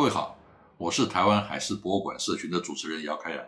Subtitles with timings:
[0.00, 0.34] 各位好，
[0.78, 3.46] 我是台湾海事博物馆社群的主持人姚开阳，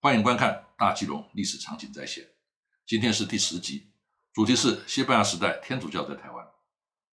[0.00, 2.24] 欢迎观看《大基隆历史场景再现》。
[2.86, 3.92] 今天是第十集，
[4.32, 6.48] 主题是西班牙时代天主教在台湾。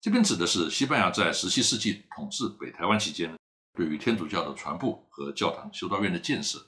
[0.00, 3.36] 这边指的是西班牙在十七世纪统治北台湾期间，
[3.76, 6.64] 对于天主教的传播和教堂修道院的建设，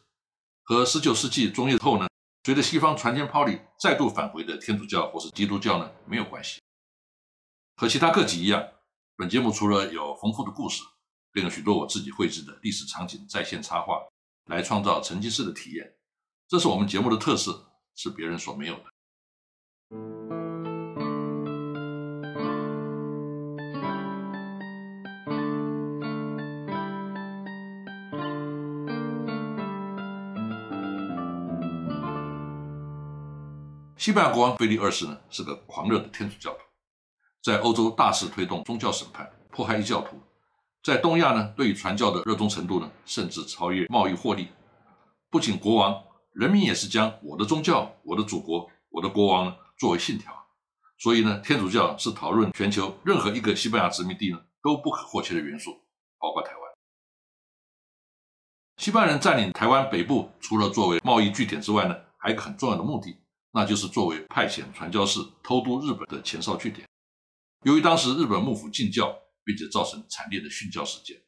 [0.64, 2.08] 和十九世纪中叶后呢，
[2.42, 6.60] 随着西方船坚炮利再度返回的天主教或是基督教呢，没有关系。
[7.76, 8.66] 和其他各集一样，
[9.14, 10.82] 本节目除了有丰富的故事，
[11.32, 14.02] 更有许多我自己绘制的历史场景在线插画，
[14.46, 15.94] 来创造沉浸式的体验。
[16.48, 18.84] 这是我们节目的特色，是别人所没有的。
[33.96, 36.58] 西班牙国王腓力二世呢，是个狂热的天主教徒，
[37.42, 40.18] 在欧洲大肆推动宗教审判，迫害异教徒。
[40.82, 44.48] 在东亚呢，对于传教的热衷程度呢，甚至超越贸易获利。
[45.28, 50.32] 不仅国王，人民也是将我的宗教、我的祖国、我的国王呢作为信条。
[50.98, 55.72] 所以呢，天主教是讨论全球任何一个西班牙殖民地呢都不可或缺的元素，
[56.18, 56.62] 包括台湾。
[58.78, 63.18] 西班牙人占领台湾北部，除了作为贸易据点之外呢，还有一个很重要的目的，
[63.52, 66.88] 那就是作为派遣传教士偷渡日本的前哨据点。
[67.64, 69.14] 由于当时日本幕府禁教。
[69.50, 71.20] 并且造成惨烈的殉教事件，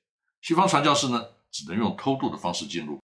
[0.42, 3.00] 西方传教士呢只能用偷渡的方式进入。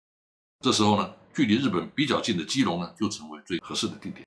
[0.60, 4.26] 这时候呢，距离日本比较近的基隆呢就成为最合适的地点。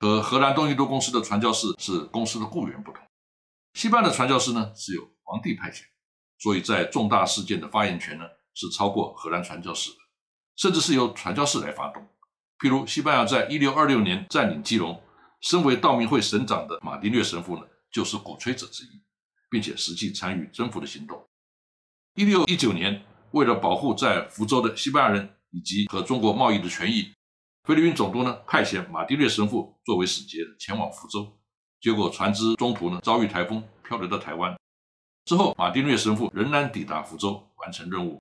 [0.00, 3.04] 和荷兰东印度公司的传教士是公司的雇员不同，
[3.74, 5.82] 西班牙的传教士呢是由皇帝派遣，
[6.38, 9.96] 所以在重大事件的发言权呢是超过荷兰传教士的，
[10.56, 12.02] 甚至是由传教士来发动。
[12.58, 15.02] 譬如西班牙在一六二六年占领基隆，
[15.42, 17.66] 身为道明会省长的马丁略神父呢。
[17.90, 19.02] 就是鼓吹者之一，
[19.50, 21.26] 并且实际参与征服的行动。
[22.14, 27.12] 一六一九年，为了保护在福州的西班牙人以及和中国贸易的权益，
[27.64, 31.38] 菲律宾总督呢派遣马丁略神父作为使节前往福州。
[31.80, 34.58] 结果船只中途呢遭遇台风，漂流到台湾。
[35.24, 38.20] 之后，马丁略神父仍然抵达福州，完成任务。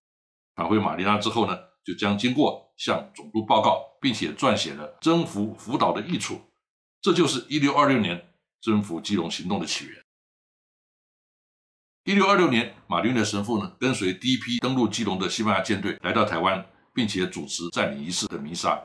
[0.55, 6.39] 返回马尼拉之后呢，就将经过向总督报告，并且撰写了征服福岛的译处。
[7.01, 8.23] 这就是一六二六年。
[8.61, 10.03] 征服基隆行动的起源。
[12.03, 18.81] 一六二六年，马丁的神父呢，跟随第一批登陆基隆的西班牙舰队来到台湾，并且主持占领仪式的弥撒。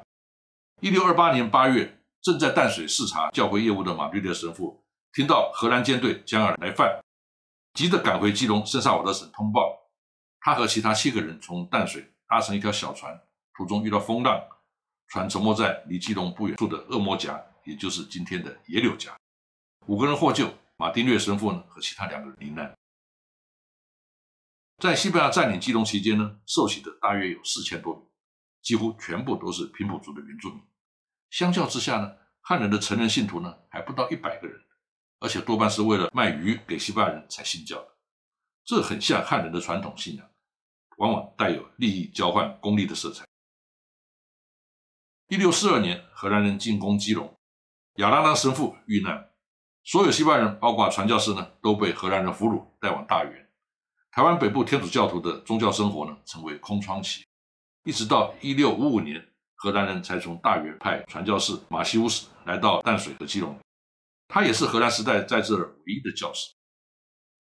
[0.81, 7.01] 一六二八年八月，正在淡水视察教会业务的马丁的神父，听到荷兰舰队将要来犯，
[7.75, 9.79] 急着赶回基隆圣萨瓦德省通报。
[10.41, 13.17] 他和其他七个人从淡水搭乘一条小船，
[13.57, 14.43] 途中遇到风浪，
[15.07, 19.17] 船沉没在离基隆不远处的恶魔峡，也就是今天的野柳峡。
[19.87, 22.73] 五个人获救，马丁略神父呢和其他两个人罹难。
[24.79, 28.05] 在西班牙占领基隆期间呢，受洗的大约有四千多名，
[28.63, 30.63] 几乎全部都是平埔族的原住民。
[31.31, 34.61] 相较之下呢，汉人的成人信徒呢还不到一百个人，
[35.19, 37.89] 而且多半是为了卖鱼给西班牙人才信教的。
[38.65, 40.31] 这很像汉人的传统信仰，
[40.99, 43.25] 往往带有利益交换、功利的色彩。
[45.27, 47.37] 一六四二年，荷兰人进攻基隆，
[47.97, 49.32] 亚拉拉神父遇难。
[49.85, 53.49] 所有西班牙人，包括传教士呢，都被荷兰人俘虏，带往大员。
[54.13, 57.25] 台湾北部天主教徒的宗教生活呢，成为空窗期，
[57.85, 59.27] 一直到一六五五年，
[59.57, 63.59] 荷兰人才从大员派传教士马西乌斯来到淡水和基隆。
[64.29, 66.53] 他也是荷兰时代在这儿唯一的教士。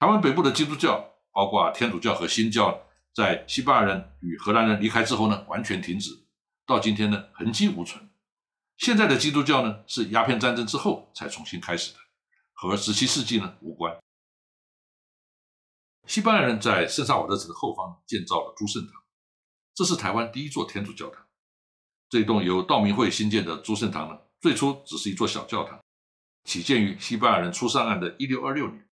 [0.00, 2.76] 台湾北部的基督教，包括天主教和新教，
[3.14, 6.10] 在西班牙人与荷兰人离开之后呢，完全停止，
[6.66, 8.10] 到今天呢，痕迹无存。
[8.78, 11.98] 现在的基督教呢，是鸦片战争之后才重新开始的。
[12.52, 13.98] 和十七世纪呢无关。
[16.06, 19.02] 西班牙人在圣萨瓦德城的后方建造了诸圣堂，
[19.74, 21.26] 这是台湾第一座天主教堂。
[22.08, 25.80] 这栋由道明会新建的诸圣堂呢，最初只是一座小教堂，
[26.44, 28.88] 起建于西班牙人初上岸的1626年，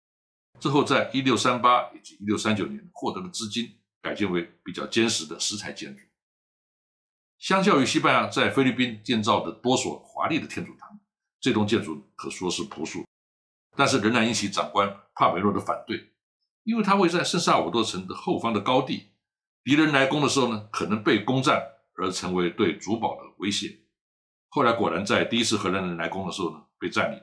[0.59, 6.03] 之后在1638以及1639年获得了资金，改建为比较坚实的石材建筑。
[7.39, 10.99] 相较于西班牙在菲律宾建造的多所华丽的天主堂，
[11.39, 13.05] 这栋建筑可说是朴素。
[13.77, 16.13] 但是仍然引起长官帕梅洛的反对，
[16.63, 19.11] 因为他位在圣萨瓦多城的后方的高地，
[19.63, 21.63] 敌人来攻的时候呢，可能被攻占
[21.97, 23.81] 而成为对主堡的威胁。
[24.49, 27.19] 后来果然在第一次荷兰人来攻的时候呢，被占领；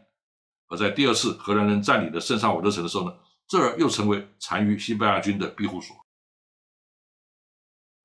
[0.68, 3.15] 而在第二次荷兰人占领的圣萨瓦多城的时候呢，
[3.48, 5.95] 这儿又成为残余西班牙军的庇护所。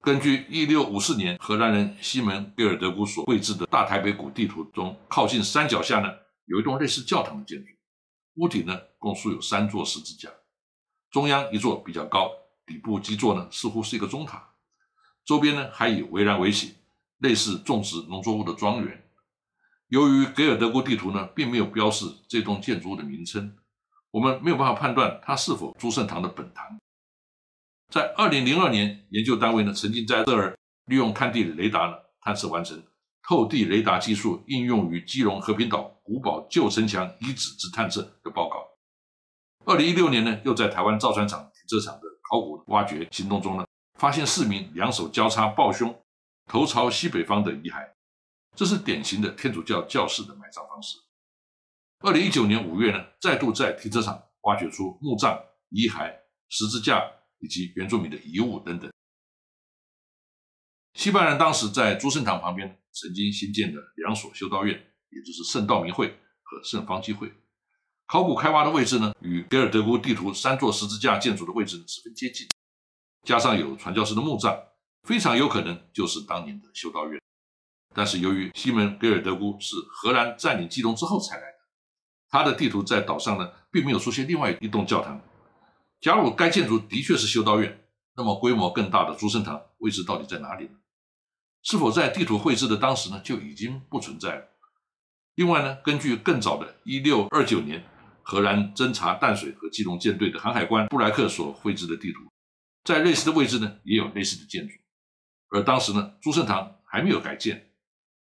[0.02, 6.08] 根据一六五四年荷兰人西门贝尔德古所绘制的大台北古地图中，靠近山脚下呢，
[6.44, 7.75] 有一栋类似教堂的建筑。
[8.36, 10.28] 屋顶呢，共竖有三座十字架，
[11.10, 12.30] 中央一座比较高，
[12.66, 14.54] 底部基座呢似乎是一个钟塔，
[15.24, 16.74] 周边呢还以围栏围起，
[17.18, 19.02] 类似种植农作物的庄园。
[19.88, 23.56] 由于给尔德国地图呢并没有标示这栋建筑物的名称，
[24.10, 26.78] 我们没有办法判断它是否朱圣堂的本堂。
[27.88, 32.82] 在二零零二年，研究单位呢曾经在这儿利用探地雷达呢探测完成
[33.28, 38.64] 透地雷达技术应用于基隆和平岛古堡旧城墙遗址之探测的报告。
[39.64, 43.66] 二零一六年呢，又在台湾造船厂停车场的考古挖掘行动中呢，
[43.98, 45.92] 发现四名两手交叉抱胸、
[46.46, 47.84] 头朝西北方的遗骸。
[48.54, 50.96] 这是典型的天主教教士的埋葬方式。
[52.00, 55.36] 二零一九年五月呢，再度在停车场挖掘出墓葬、
[55.70, 56.14] 遗骸、
[56.48, 57.02] 十字架
[57.40, 58.88] 以及原住民的遗物等等。
[60.94, 64.74] 西班牙人当时在朱圣堂旁边曾经新建的两所修道院，
[65.10, 66.08] 也就是圣道明会
[66.42, 67.30] 和圣方济会。
[68.06, 72.48] 考古开挖的位置呢，与格尔德谷地图三座十字架建筑的位置十分接近，
[73.24, 74.56] 加上有传教士的墓葬，
[75.02, 77.20] 非常有可能就是当年的修道院。
[77.94, 81.58] 但是由于西门·格尔德姑是荷兰占领基隆之后才来的，
[82.28, 85.20] 他的地图在岛上呢并没有出现另外一栋教堂。
[86.00, 90.78] 假如该建筑的确是修道院，那么规模更大的诸圣堂位置到底在哪里呢？
[91.68, 94.48] 是否在地图绘制的当时呢就已经不存在了？
[95.34, 97.84] 另外呢，根据更早的1629年
[98.22, 102.20] 荷兰侦察淡水和基隆舰队的航海官布莱克所绘制的地图，
[102.84, 104.74] 在类似的位置呢也有类似的建筑，
[105.48, 107.72] 而当时呢诸圣堂还没有改建。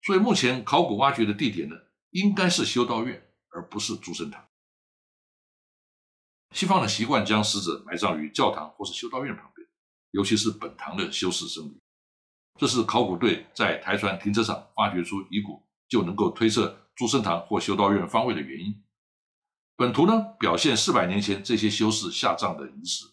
[0.04, 1.76] 所以目前考古挖掘的地点呢，
[2.12, 4.48] 应该是修道院，而不是诸圣堂。
[6.52, 9.68] 西方的习惯将死者埋葬于教堂或是修道院旁边，
[10.12, 11.81] 尤其是本堂的修士僧侣。
[12.62, 18.84] 这是考古队在台船停车场发掘出遗骨，就能够推测朱圣堂或修道院方位的原因。
[19.76, 23.06] 本图呢，表现四百年前这些修士下葬的遗址。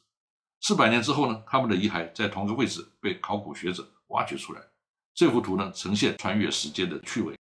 [0.60, 4.60] 四百年之后呢，他们的遗骸在同个位置被考古学者挖掘出来。
[5.14, 7.34] 这幅图呢，呈现穿越时间的趣味。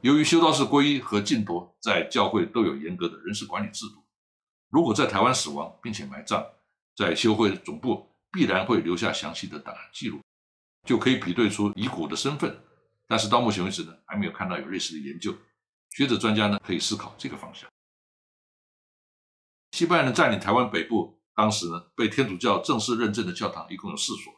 [0.00, 4.02] 由于修道士皈依和禁夺在教会都有严格的人事管理制度，
[4.70, 6.42] 如果在台湾死亡并且埋葬，
[6.96, 8.08] 在修会总部
[8.38, 10.20] 必然会留下详细的档案记录，
[10.86, 12.56] 就可以比对出遗骨的身份。
[13.08, 15.36] 但是到目前为止呢，还没有看到有类似的研究。
[15.90, 17.68] 学者专家呢，可以思考这个方向。
[19.72, 24.32] 西班牙人占领台湾北部，当时呢，被天主教正式认证的教堂一共有四所。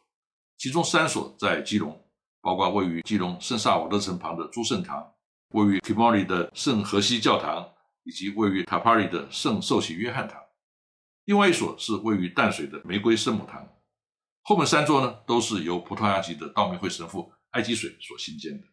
[0.57, 2.03] 其中三所在基隆，
[2.41, 5.13] 包括位于基隆圣萨瓦德城旁的诸圣堂，
[5.51, 7.71] 位于 Kimori 的圣河西教堂，
[8.05, 10.41] 以及位于 Tapari 的圣受洗约翰堂。
[11.27, 13.69] 另外一所是位于淡水的玫瑰圣母堂。
[14.51, 18.67] 后面三座呢，都是由葡萄牙籍的道明会神父埃吉水所兴建的。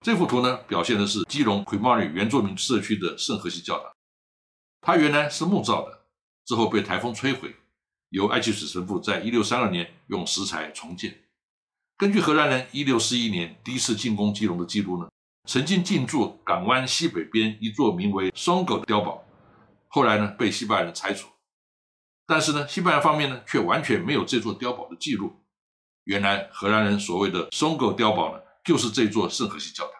[0.00, 3.92] 这幅图呢，表现的是基隆 Kimori 原住民社区的圣荷西教堂，
[4.80, 6.06] 它原来是木造的，
[6.46, 7.54] 之后被台风摧毁。
[8.08, 11.24] 由埃及水神父在1632年用石材重建。
[11.98, 15.10] 根据荷兰人1641年第一次进攻基隆的记录呢，
[15.46, 19.22] 曾经进驻港湾西北边一座名为松狗的碉堡，
[19.88, 21.28] 后来呢被西班牙人拆除。
[22.26, 25.44] 但是呢，西班牙方面呢却完全没有这座碉堡的记录。
[26.04, 29.94] 原来荷兰人所谓的松狗碉堡呢，就是这座圣荷西教堂。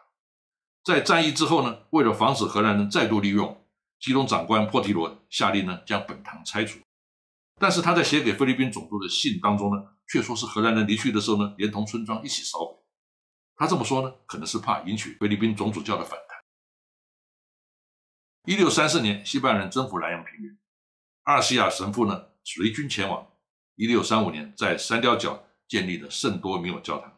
[0.84, 3.64] 在战役之后呢，为了防止荷兰人再度利用，
[3.98, 6.78] 基隆长官珀提罗下令呢将本堂拆除。
[7.58, 12.76] 但是他在写给菲律宾总督的信当中呢，却说是荷兰人离去的时候呢，连同村庄一起烧毁。
[13.56, 16.38] 他这么说呢，可能是怕引起菲律宾总主教的反弹。
[18.44, 20.56] 一六三四年，西班牙人征服南洋平原，
[21.26, 23.26] 阿尔西亚神父呢随军前往。
[23.74, 27.12] 一六三五年，在三雕角建立的圣多米尔教堂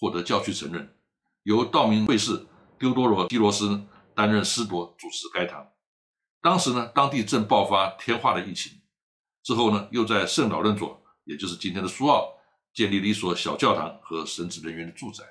[0.00, 0.96] 获得教区承认，
[1.42, 2.46] 由道明会士
[2.78, 5.70] 丢多罗基罗斯担任司铎主持该堂。
[6.40, 8.80] 当时呢，当地正爆发天花的疫情。
[9.42, 12.32] 之后呢，又在圣老任佐，也就是今天的苏澳，
[12.72, 15.22] 建立了一所小教堂和神职人员的住宅。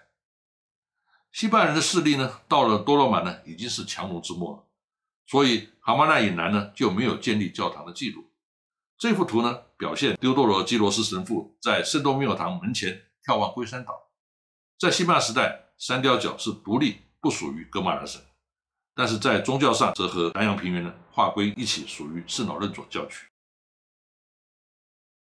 [1.32, 4.64] 西班牙人的势力呢，到了多罗马呢，已经是强弩之末了，
[5.30, 8.32] 所以哈马那以南呢就没有建立教堂的记录。
[8.98, 13.94] 这幅图呢，表现丢多罗基罗斯神父在圣多米尔堂门前眺望龟山岛。
[14.80, 18.20] 在西班牙时代，三雕角是独立，不属于哥马尔省，
[18.96, 23.28] 但是在宗教上则和南洋平原呢划归一起，属于圣老任佐教区。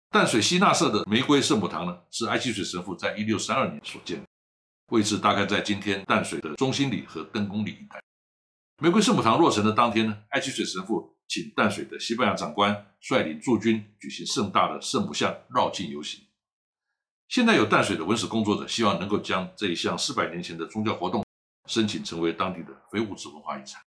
[0.08, 4.22] 淡水西纳社的玫瑰圣母堂呢，是埃及水神父在一六三二年所建，
[4.86, 8.02] 位置大概在今天淡水的中心里和登宫里一带。
[8.80, 16.20] 玫瑰圣母堂落成的当天呢，埃及水神父请淡水的西班牙长官率领驻军举行盛大的圣母像绕境游行。
[17.26, 21.24] 现在有淡水的文史工作者希望能够将这一项四百年前的宗教活动
[21.66, 23.82] 申请成为当地的非物质文化遗产。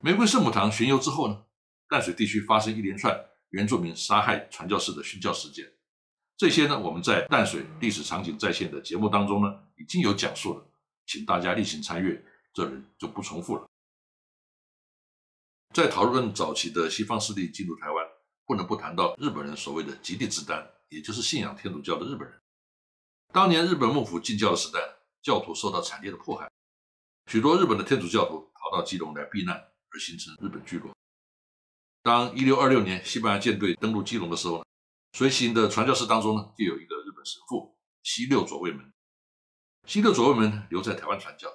[0.00, 1.44] 玫瑰圣母堂巡游之后呢，
[1.88, 3.18] 淡水地区发生一连串。
[3.52, 5.70] 原住民杀害传教士的殉教事件。
[6.38, 10.66] 这些呢，我们在淡水历史场景再现的节目当中呢，已经有讲述了，
[11.04, 13.66] 请大家例行参阅，这里就不重复了。
[15.74, 18.06] 在讨论早期的西方势力进入台湾，
[18.44, 22.40] 不能不谈到日本人所谓的极地之丹，也就是信仰天主教的日本人。
[23.32, 24.78] 当年日本幕府禁教的时代，
[25.22, 26.50] 教徒受到惨烈的迫害，
[27.30, 30.94] 许多日本的天主教徒逃到基隆来避难，而形成日本聚落。
[32.02, 34.64] 当一六二六年西班牙舰队登陆基隆的时候呢，
[35.12, 38.92] 随行的传教士当中呢，就有一个日本神父西六左卫门。
[39.86, 41.48] 西六左卫门留在台湾传教，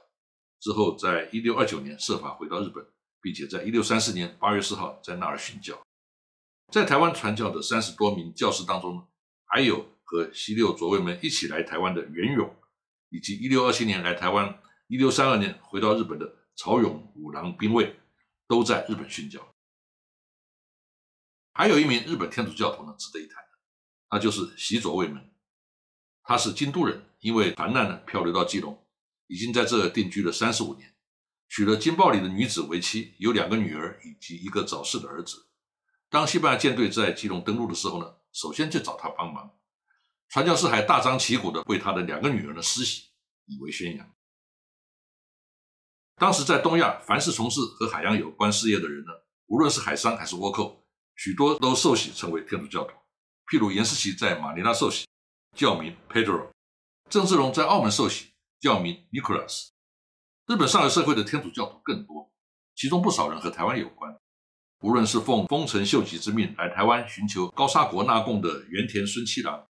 [0.59, 2.85] 之后在一六二九年设法回到日本。
[3.19, 5.77] 并且在一六三四年八月四号在那儿殉教。
[6.71, 9.05] 在台湾传教的三十多名教师当中，
[9.43, 12.55] 还有和西六左卫门一起来台湾的袁勇，
[13.09, 17.99] 以及一六二七年来台湾、一六三二年回到日本的曹勇五郎兵卫，
[18.47, 19.45] 都在日本殉教。
[21.53, 23.49] 还有一名日本天主教徒呢，值得一谈的，
[24.11, 25.29] 那就是西左卫门。
[26.23, 28.86] 他是京都人，因为烦难呢，漂流到基隆，
[29.27, 30.95] 已经在这定居了三十五年。
[31.49, 35.47] 娶了金豹里的女子为妻，有两个女儿以及一个早逝的儿子。
[36.09, 39.51] 当西班牙舰队在基隆登陆的时候呢，首先就找他帮忙。
[40.29, 43.11] 传教士还大张旗鼓的为他的两个女儿的施洗，
[43.45, 44.13] 以为宣扬。
[46.17, 49.11] 当时在东亚，凡是从事和海洋有关事业的人呢，
[49.45, 52.91] 无论是海商还是倭寇，许多都受洗成为天主教徒。
[53.49, 55.07] 譬如严世奇在马尼拉受洗，
[55.55, 56.49] 教名 Pedro；
[57.09, 59.69] 郑芝龙在澳门受洗，教名 Nicolas，。
[60.45, 62.31] 日本上流社会的天主教徒更多，
[62.75, 64.17] 其中不少人和台湾有关。
[64.79, 69.67] 无论是奉丰臣秀吉之命来台湾寻求高沙国纳贡的原田孙七郎，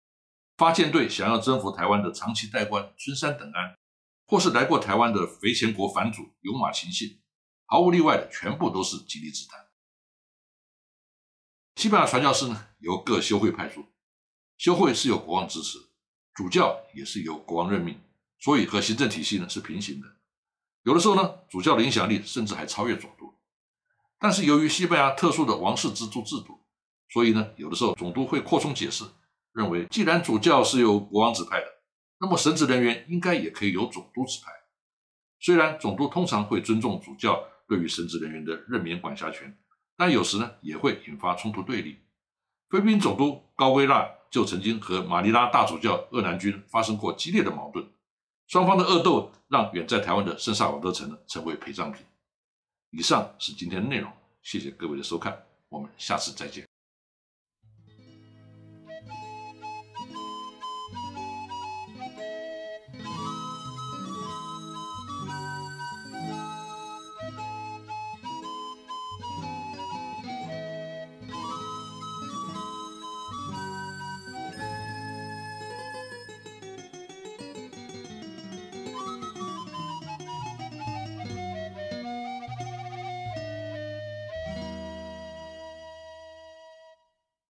[0.56, 3.78] 发舰队想要征服台湾的长崎代官春山等安，
[4.26, 7.22] 或是来过台湾的肥前国藩主有马晴信，
[7.66, 9.68] 毫无例外的全部都是极力之谈。
[11.76, 13.86] 西班牙传教士呢，由各修会派出，
[14.58, 15.80] 修会是由国王支持，
[16.34, 18.00] 主教也是由国王任命，
[18.44, 20.08] 所以和行政体系呢是平行的。
[20.84, 23.34] 有的时候呢，主教的影响力甚至还超越总督。
[24.20, 26.60] 但是由于西班牙特殊的王室资助制度，
[27.10, 29.06] 所以呢，有的时候总督会扩充解释，
[29.54, 31.68] 认为既然主教是由国王指派的，
[32.20, 34.52] 那么神职人员应该也可以由总督指派。
[35.40, 39.58] 虽然总督通常会尊重主教对于神职人员的任免管辖权，
[39.96, 42.02] 但有时呢也会引发冲突对立。
[42.70, 47.88] 菲律宾总督高威纳就曾经和马尼拉大主教鄂南军发生过激烈的矛盾。
[48.54, 52.06] 双方的恶斗让远在台湾的圣萨瓦德城呢成为陪葬品。
[52.92, 54.12] 以上是今天的内容，
[54.44, 55.36] 谢谢各位的收看，
[55.70, 56.73] 我们下次再见。